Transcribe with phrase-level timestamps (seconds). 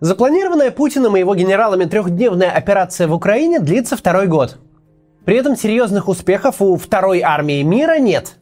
[0.00, 4.56] Запланированная Путиным и его генералами трехдневная операция в Украине длится второй год.
[5.26, 8.36] При этом серьезных успехов у второй армии мира нет.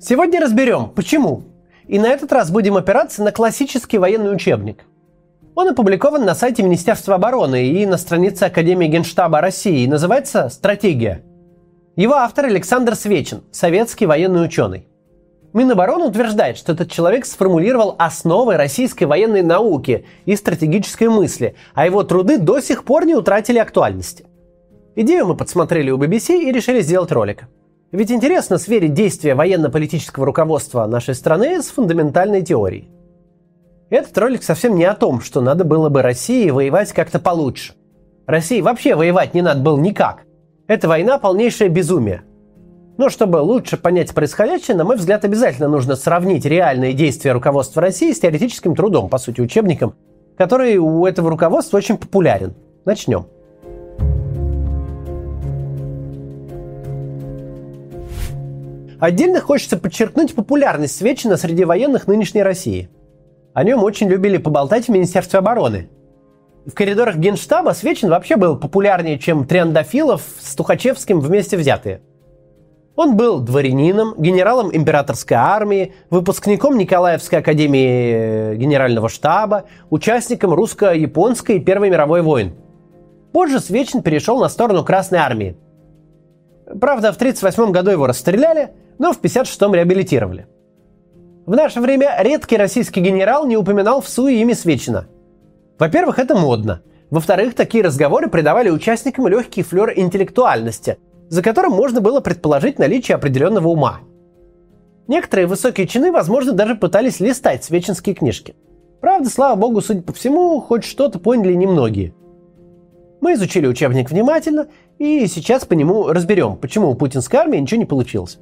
[0.00, 1.44] Сегодня разберем, почему.
[1.88, 4.84] И на этот раз будем опираться на классический военный учебник.
[5.54, 11.22] Он опубликован на сайте Министерства обороны и на странице Академии Генштаба России и называется «Стратегия».
[11.96, 14.86] Его автор Александр Свечин, советский военный ученый.
[15.52, 22.02] Минобороны утверждает, что этот человек сформулировал основы российской военной науки и стратегической мысли, а его
[22.04, 24.24] труды до сих пор не утратили актуальности.
[24.96, 27.48] Идею мы подсмотрели у BBC и решили сделать ролик.
[27.92, 32.88] Ведь интересно сверить действия военно-политического руководства нашей страны с фундаментальной теорией.
[33.90, 37.74] Этот ролик совсем не о том, что надо было бы России воевать как-то получше.
[38.26, 40.22] России вообще воевать не надо было никак.
[40.66, 42.22] Эта война полнейшее безумие.
[42.98, 48.12] Но чтобы лучше понять происходящее, на мой взгляд, обязательно нужно сравнить реальные действия руководства России
[48.12, 49.94] с теоретическим трудом, по сути, учебником,
[50.36, 52.54] который у этого руководства очень популярен.
[52.84, 53.26] Начнем.
[59.00, 62.88] Отдельно хочется подчеркнуть популярность Свечина среди военных нынешней России.
[63.52, 65.88] О нем очень любили поболтать в Министерстве обороны.
[66.66, 72.02] В коридорах Генштаба Свечин вообще был популярнее, чем Триандафилов с Тухачевским вместе взятые–
[72.94, 81.60] он был дворянином, генералом императорской армии, выпускником Николаевской академии э, генерального штаба, участником русско-японской и
[81.60, 82.54] Первой мировой войн.
[83.32, 85.56] Позже Свечин перешел на сторону Красной армии.
[86.66, 90.46] Правда, в 1938 году его расстреляли, но в 1956 реабилитировали.
[91.46, 95.06] В наше время редкий российский генерал не упоминал в СУИ имя Свечина.
[95.78, 96.82] Во-первых, это модно.
[97.10, 100.98] Во-вторых, такие разговоры придавали участникам легкий флер интеллектуальности–
[101.32, 104.00] за которым можно было предположить наличие определенного ума.
[105.08, 108.54] Некоторые высокие чины, возможно, даже пытались листать свеченские книжки.
[109.00, 112.12] Правда, слава богу, судя по всему, хоть что-то поняли немногие.
[113.22, 117.86] Мы изучили учебник внимательно и сейчас по нему разберем, почему у путинской армии ничего не
[117.86, 118.38] получилось.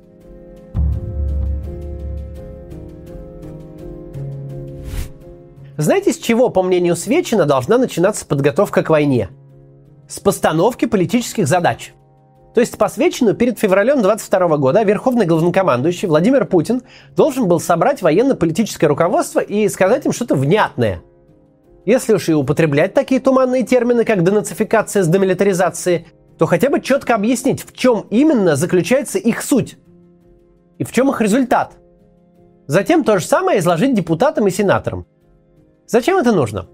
[5.76, 9.28] Знаете, с чего, по мнению Свечина, должна начинаться подготовка к войне?
[10.08, 11.94] С постановки политических задач.
[12.54, 16.82] То есть по свечину перед февралем 22 года верховный главнокомандующий Владимир Путин
[17.14, 21.02] должен был собрать военно-политическое руководство и сказать им что-то внятное.
[21.86, 27.14] Если уж и употреблять такие туманные термины, как денацификация с демилитаризацией, то хотя бы четко
[27.14, 29.78] объяснить, в чем именно заключается их суть
[30.78, 31.74] и в чем их результат.
[32.66, 35.06] Затем то же самое изложить депутатам и сенаторам.
[35.86, 36.68] Зачем это нужно?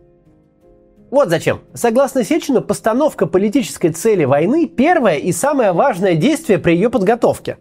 [1.10, 1.60] Вот зачем.
[1.72, 7.58] Согласно Сечину, постановка политической цели войны– первое и самое важное действие при ее подготовке.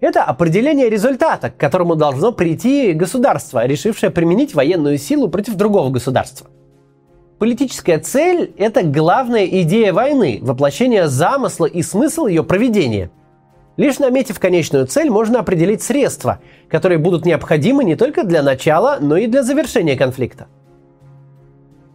[0.00, 6.48] Это определение результата, к которому должно прийти государство, решившее применить военную силу против другого государства.
[7.38, 13.10] Политическая цель– это главная идея войны, воплощение замысла и смысл ее проведения.
[13.76, 19.16] Лишь наметив конечную цель, можно определить средства, которые будут необходимы не только для начала, но
[19.16, 20.48] и для завершения конфликта.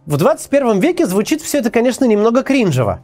[0.08, 3.02] В 21 веке звучит все это, конечно, немного кринжево.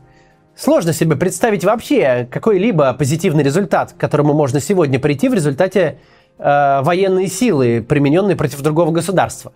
[0.56, 5.98] Сложно себе представить вообще какой-либо позитивный результат, к которому можно сегодня прийти в результате
[6.38, 9.52] э, военной силы, примененной против другого государства.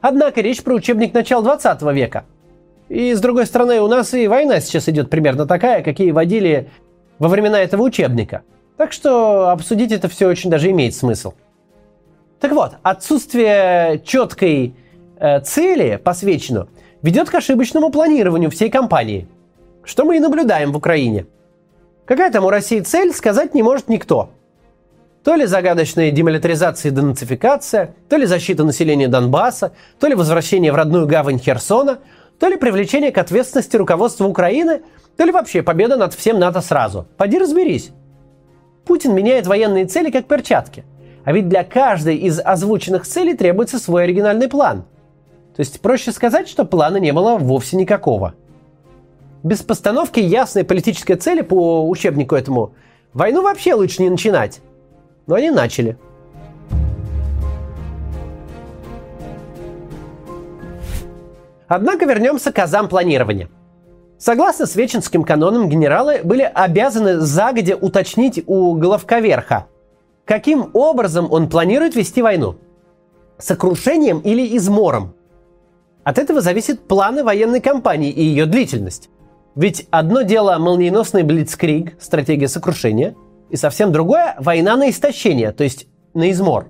[0.00, 2.24] Однако речь про учебник начала 20 века.
[2.88, 6.70] И с другой стороны, у нас и война сейчас идет примерно такая, какие водили
[7.18, 8.40] во времена этого учебника.
[8.78, 11.34] Так что обсудить это все очень даже имеет смысл.
[12.40, 14.74] Так вот, отсутствие четкой
[15.16, 16.66] Э, цели посвящено
[17.02, 19.28] ведет к ошибочному планированию всей кампании,
[19.84, 21.26] что мы и наблюдаем в Украине.
[22.04, 24.30] Какая там у России цель, сказать не может никто.
[25.22, 30.74] То ли загадочная демилитаризация и денацификация, то ли защита населения Донбасса, то ли возвращение в
[30.74, 32.00] родную гавань Херсона,
[32.38, 34.82] то ли привлечение к ответственности руководства Украины,
[35.16, 37.06] то ли вообще победа над всем НАТО сразу.
[37.16, 37.92] Поди разберись.
[38.84, 40.84] Путин меняет военные цели как перчатки.
[41.24, 44.84] А ведь для каждой из озвученных целей требуется свой оригинальный план–
[45.54, 48.34] то есть проще сказать, что плана не было вовсе никакого.
[49.44, 52.72] Без постановки ясной политической цели по учебнику этому
[53.12, 54.60] войну вообще лучше не начинать.
[55.28, 55.96] Но они начали.
[61.68, 63.48] Однако вернемся к азам планирования.
[64.18, 69.66] Согласно свеченским канонам, генералы были обязаны загодя уточнить у главковерха,
[70.24, 72.56] каким образом он планирует вести войну.
[73.38, 75.14] Сокрушением или измором–
[76.04, 79.08] от этого зависит планы военной кампании и ее длительность.
[79.56, 83.14] Ведь одно дело молниеносный блицкриг, стратегия сокрушения,
[83.50, 86.68] и совсем другое– война на истощение, то есть на измор.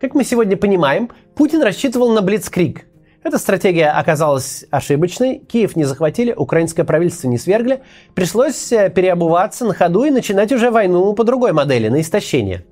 [0.00, 2.86] Как мы сегодня понимаем, Путин рассчитывал на блицкриг.
[3.22, 7.82] Эта стратегия оказалась ошибочной, Киев не захватили, украинское правительство не свергли,
[8.14, 12.64] пришлось э, переобуваться на ходу и начинать уже войну по другой модели, на истощение.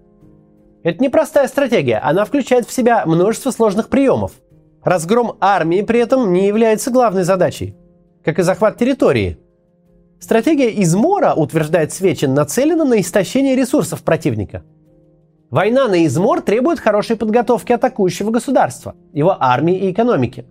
[0.82, 4.32] Это непростая стратегия, она включает в себя множество сложных приемов.
[4.82, 7.76] Разгром армии при этом не является главной задачей,
[8.24, 9.38] как и захват территории.
[10.20, 14.62] Стратегия измора, утверждает Свечин, нацелена на истощение ресурсов противника–
[15.50, 20.46] Война на измор требует хорошей подготовки атакующего государства, его армии и экономики.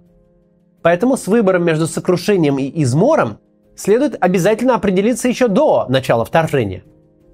[0.82, 3.38] Поэтому с выбором между сокрушением и измором
[3.78, 6.84] следует обязательно определиться еще до начала вторжения.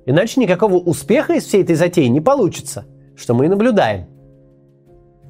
[0.06, 4.06] Иначе никакого успеха из всей этой затеи не получится, что мы и наблюдаем.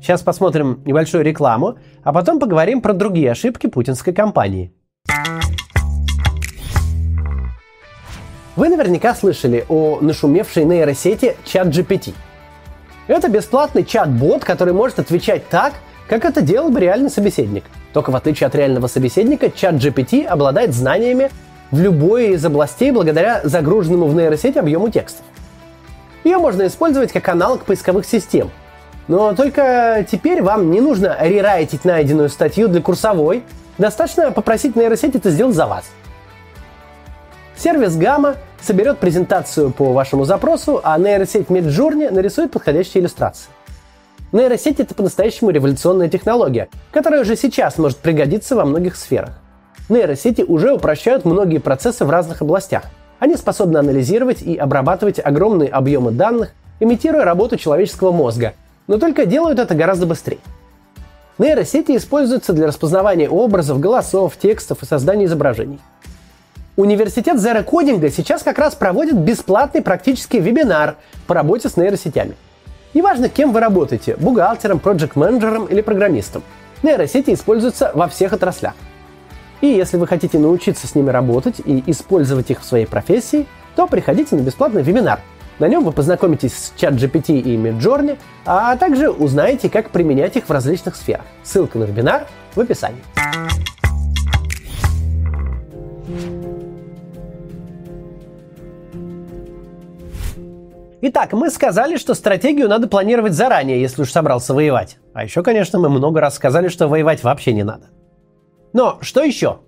[0.02, 4.72] Сейчас посмотрим небольшую рекламу, а потом поговорим про другие ошибки путинской кампании.
[8.56, 12.14] Вы наверняка слышали о нашумевшей нейросети ChatGPT.
[13.08, 15.74] Это бесплатный чат-бот, который может отвечать так,
[16.08, 17.66] как это делал бы реальный собеседник.
[17.94, 21.30] Только в отличие от реального собеседника, ChatGPT обладает знаниями
[21.72, 25.26] в любой из областей благодаря загруженному в нейросеть объему текстов.
[26.24, 28.52] Ее можно использовать как аналог поисковых систем.
[29.08, 33.44] Но только теперь вам не нужно рерайтить найденную статью для курсовой,
[33.78, 35.86] достаточно попросить нейросеть это сделать за вас–
[37.58, 43.50] Сервис Gamma соберет презентацию по вашему запросу, а нейросеть Midjourney нарисует подходящие иллюстрации.
[44.32, 49.40] Нейросеть– это по-настоящему революционная технология, которая уже сейчас может пригодиться во многих сферах.
[49.88, 52.84] Нейросети уже упрощают многие процессы в разных областях.
[53.20, 58.54] Они способны анализировать и обрабатывать огромные объемы данных, имитируя работу человеческого мозга,
[58.88, 60.40] но только делают это гораздо быстрее.
[61.38, 65.80] Нейросети используются для распознавания образов, голосов, текстов и создания изображений–
[66.78, 72.36] Университет Coding сейчас как раз проводит бесплатный практический вебинар по работе с нейросетями.
[72.94, 76.44] Неважно, кем вы работаете– бухгалтером, проект-менеджером или программистом.
[76.84, 78.74] Нейросети используются во всех отраслях.
[79.62, 83.48] И если вы хотите научиться с ними работать и использовать их в своей профессии,
[83.78, 85.22] то приходите на бесплатный вебинар.
[85.58, 90.52] На нем вы познакомитесь с ChatGPT и Midjourney, а также узнаете, как применять их в
[90.52, 91.26] различных сферах.
[91.44, 93.02] Ссылка на вебинар в описании.
[101.08, 104.98] Итак, мы сказали, что стратегию надо планировать заранее, если уж собрался воевать.
[105.14, 107.90] А еще, конечно, мы много раз сказали, что воевать вообще не надо.
[108.74, 109.60] Но что еще?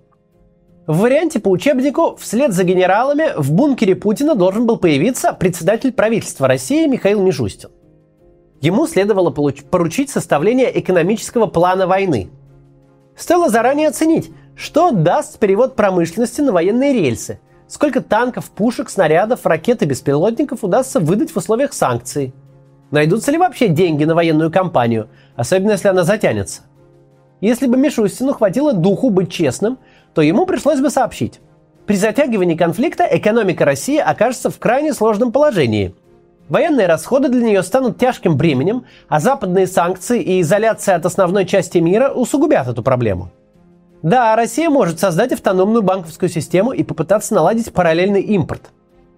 [0.88, 6.48] В варианте по учебнику вслед за генералами в бункере Путина должен был появиться председатель правительства
[6.48, 7.68] России Михаил Мишустин.
[8.60, 12.30] Ему следовало поручить составление экономического плана войны.
[13.16, 17.38] Стоило заранее оценить, что даст перевод промышленности на военные рельсы–
[17.68, 22.32] Сколько танков, пушек, снарядов, ракет и беспилотников удастся выдать в условиях санкций?
[22.90, 26.62] Найдутся ли вообще деньги на военную кампанию, особенно если она затянется?
[27.42, 29.78] Если бы Мишустину хватило духу быть честным,
[30.18, 31.38] то ему пришлось бы сообщить.
[31.86, 35.94] При затягивании конфликта экономика России окажется в крайне сложном положении.
[36.48, 41.78] Военные расходы для нее станут тяжким бременем, а западные санкции и изоляция от основной части
[41.78, 43.30] мира усугубят эту проблему.
[44.02, 48.72] Да, Россия может создать автономную банковскую систему и попытаться наладить параллельный импорт.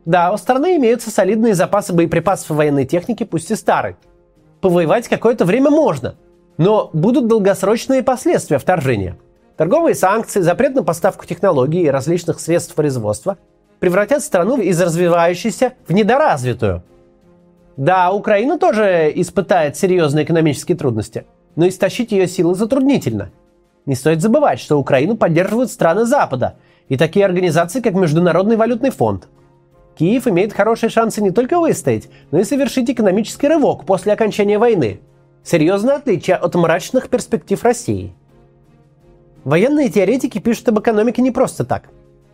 [0.05, 3.97] Да, у страны имеются солидные запасы боеприпасов и военной техники, пусть и старой.
[4.61, 6.17] Повоевать какое-то время можно,
[6.59, 9.17] но будут долгосрочные последствия вторжения.
[9.61, 13.37] Торговые санкции, запрет на поставку технологий и различных средств производства
[13.79, 16.83] превратят страну из развивающейся в недоразвитую.
[17.77, 21.27] Да, Украина тоже испытает серьезные экономические трудности,
[21.57, 23.33] но истощить ее силы затруднительно–
[23.85, 26.55] не стоит забывать, что Украину поддерживают страны Запада
[26.89, 29.29] и такие организации, как Международный валютный фонд.
[29.95, 35.01] Киев имеет хорошие шансы не только выстоять, но и совершить экономический рывок после окончания войны.
[35.45, 38.15] Серьезное отличие от мрачных перспектив России.
[39.45, 41.89] Военные теоретики пишут об экономике не просто так.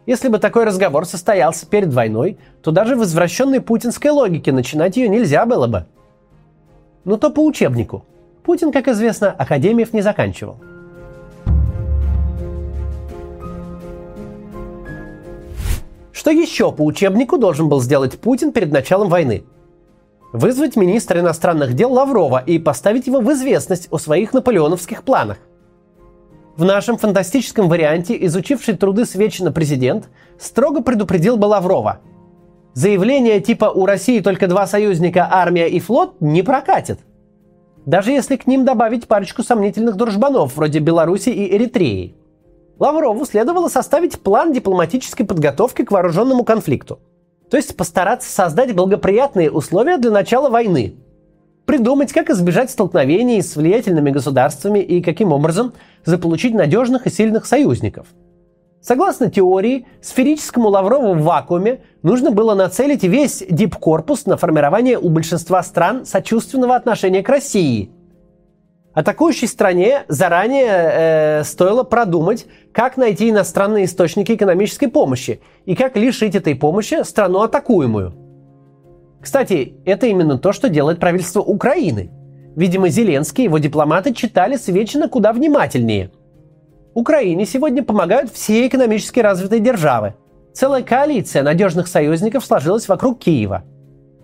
[0.06, 5.08] Если бы такой разговор состоялся перед войной, то даже в извращенной путинской логике начинать ее
[5.08, 5.86] нельзя было бы.
[7.04, 8.04] Но то по учебнику.
[8.42, 10.58] Путин, как известно, академиев не заканчивал.
[16.12, 19.44] Что еще по учебнику должен был сделать Путин перед началом войны?
[20.32, 25.38] Вызвать министра иностранных дел Лаврова и поставить его в известность о своих наполеоновских планах.
[26.56, 30.08] В нашем фантастическом варианте, изучивший труды Свечина президент,
[30.38, 32.00] строго предупредил бы Лаврова.
[32.74, 37.00] Заявление типа «У России только два союзника, армия и флот» не прокатит.
[37.84, 42.14] Даже если к ним добавить парочку сомнительных дружбанов, вроде Беларуси и Эритреи–
[42.78, 47.00] Лаврову следовало составить план дипломатической подготовки к вооруженному конфликту.
[47.50, 50.96] То есть постараться создать благоприятные условия для начала войны.
[51.66, 58.06] Придумать, как избежать столкновений с влиятельными государствами и каким образом заполучить надежных и сильных союзников.
[58.80, 65.60] Согласно теории, сферическому Лаврову в вакууме нужно было нацелить весь дипкорпус на формирование у большинства
[65.64, 67.90] стран сочувственного отношения к России.
[68.94, 76.36] Атакующей стране заранее э, стоило продумать, как найти иностранные источники экономической помощи и как лишить
[76.36, 78.14] этой помощи страну атакуемую–
[79.26, 82.12] кстати, это именно то, что делает правительство Украины.
[82.54, 86.12] Видимо, Зеленский и его дипломаты читали Свечина куда внимательнее.
[86.94, 90.14] Украине сегодня помогают все экономически развитые державы.
[90.54, 93.64] Целая коалиция надежных союзников сложилась вокруг Киева.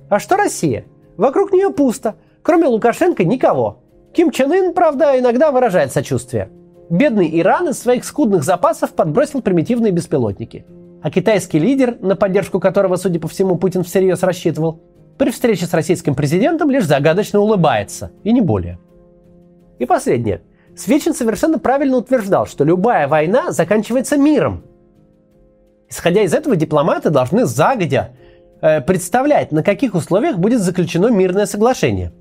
[0.09, 0.85] А что Россия?
[1.17, 2.15] Вокруг нее пусто.
[2.43, 3.83] Кроме Лукашенко никого.
[4.13, 6.49] Ким Чен Ын, правда, иногда выражает сочувствие.
[6.91, 10.65] Бедный Иран из своих скудных запасов подбросил примитивные беспилотники.
[11.03, 14.81] А китайский лидер, на поддержку которого, судя по всему, Путин всерьез рассчитывал,
[15.19, 18.79] при встрече с российским президентом лишь загадочно улыбается, и не более.
[19.79, 20.43] И последнее.
[20.77, 24.65] Свечин совершенно правильно утверждал, что любая война заканчивается миром.
[25.89, 28.13] Исходя из этого, дипломаты должны загодя
[28.63, 32.13] э, представлять, на каких условиях будет заключено мирное соглашение.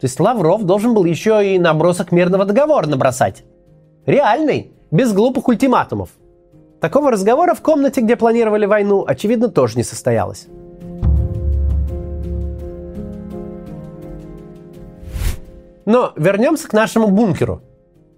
[0.00, 3.44] То есть Лавров должен был еще и набросок мирного договора набросать.
[4.06, 6.08] Реальный, без глупых ультиматумов.
[6.80, 10.46] Такого разговора в комнате, где планировали войну, очевидно, тоже не состоялось.
[15.86, 17.62] Но вернемся к нашему бункеру.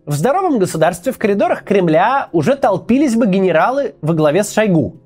[0.04, 4.97] В здоровом государстве в коридорах Кремля уже толпились бы генералы во главе с Шойгу.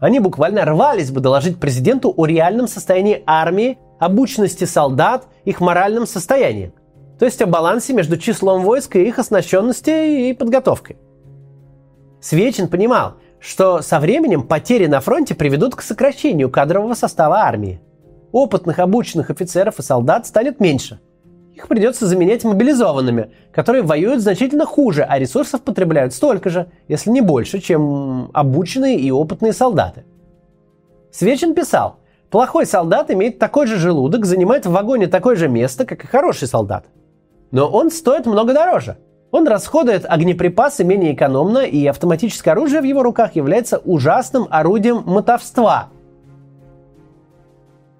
[0.00, 6.72] Они буквально рвались бы доложить президенту о реальном состоянии армии, обученности солдат, их моральном состоянии.
[7.18, 10.98] То есть о балансе между числом войск и их оснащенности и подготовкой.
[12.20, 17.80] Свечин понимал, что со временем потери на фронте приведут к сокращению кадрового состава армии.
[18.32, 20.98] Опытных обученных офицеров и солдат станет меньше–
[21.54, 27.20] их придется заменять мобилизованными, которые воюют значительно хуже, а ресурсов потребляют столько же, если не
[27.20, 30.04] больше, чем обученные и опытные солдаты.
[31.12, 36.02] Свечин писал, плохой солдат имеет такой же желудок, занимает в вагоне такое же место, как
[36.02, 36.86] и хороший солдат.
[37.52, 38.96] Но он стоит много дороже.
[39.30, 45.90] Он расходует огнеприпасы менее экономно, и автоматическое оружие в его руках является ужасным орудием мотовства–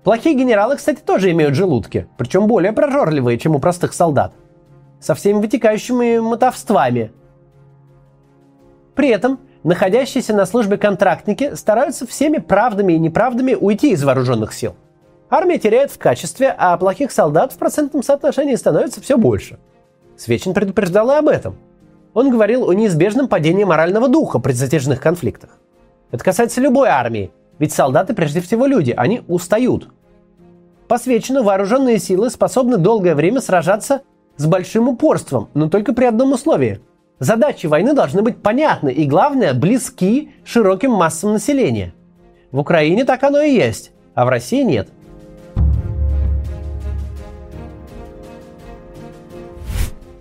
[0.04, 4.34] Плохие генералы, кстати, тоже имеют желудки, причем более прожорливые, чем у простых солдат.
[5.00, 7.11] Со всеми вытекающими мотовствами.
[8.94, 14.76] При этом находящиеся на службе контрактники стараются всеми правдами и неправдами уйти из вооруженных сил.
[15.30, 19.58] Армия теряет в качестве, а плохих солдат в процентном соотношении становится все больше.
[20.18, 21.56] Свечин предупреждал и об этом.
[22.12, 25.58] Он говорил о неизбежном падении морального духа при затяжных конфликтах.
[26.12, 29.88] Это касается любой армии, ведь солдаты прежде всего люди, они устают.
[30.88, 34.02] Посвящено, вооруженные силы способны долгое время сражаться
[34.37, 36.80] с большим упорством, но только при одном условии.
[37.20, 41.94] Задачи войны должны быть понятны и, главное, близки широким массам населения.
[42.50, 44.88] В Украине так оно и есть, а в России нет–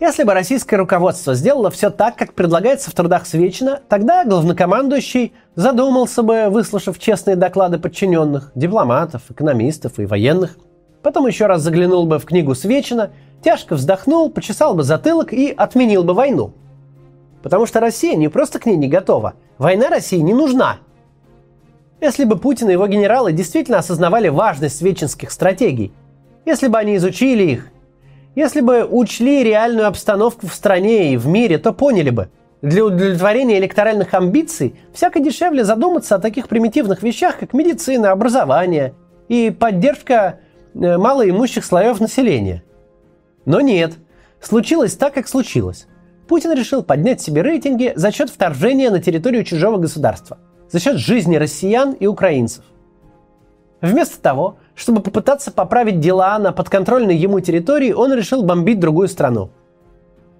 [0.03, 6.23] Если бы российское руководство сделало все так, как предлагается в трудах Свечина, тогда главнокомандующий задумался
[6.23, 10.57] бы, выслушав честные доклады подчиненных, дипломатов, экономистов и военных.
[11.01, 13.11] Потом еще раз заглянул бы в книгу Свечина,
[13.43, 16.53] тяжко вздохнул, почесал бы затылок и отменил бы войну.
[17.41, 19.33] Потому что Россия не просто к ней не готова.
[19.57, 20.77] Война России не нужна.
[21.99, 25.93] Если бы Путин и его генералы действительно осознавали важность свечинских стратегий,
[26.45, 27.73] если бы они изучили их
[28.35, 32.29] если бы учли реальную обстановку в стране и в мире, то поняли бы,
[32.63, 38.95] для удовлетворения электоральных амбиций всяко дешевле задуматься о таких примитивных вещах, как медицина, образование
[39.27, 40.39] и поддержка
[40.73, 42.63] э, малоимущих слоев населения.
[43.43, 43.95] Но нет,
[44.39, 45.87] случилось так, как случилось.
[46.29, 50.37] Путин решил поднять себе рейтинги за счет вторжения на территорию чужого государства,
[50.71, 52.63] за счет жизни россиян и украинцев.
[53.81, 59.49] Вместо того, чтобы попытаться поправить дела на подконтрольной ему территории, он решил бомбить другую страну.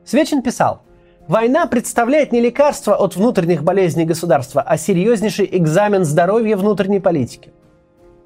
[0.05, 0.83] Свечин писал,
[1.27, 7.53] «Война представляет не лекарство от внутренних болезней государства, а серьезнейший экзамен здоровья внутренней политики.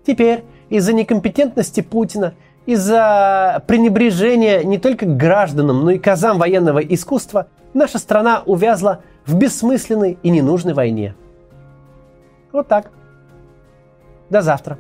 [0.06, 2.34] Теперь из-за некомпетентности Путина,
[2.66, 9.36] из-за пренебрежения не только к гражданам, но и казам военного искусства, наша страна увязла в
[9.36, 11.16] бессмысленной и ненужной войне.
[12.51, 12.92] Вот так.
[14.30, 14.77] До завтра.